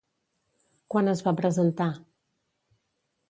[0.95, 1.89] Quan es va presentar?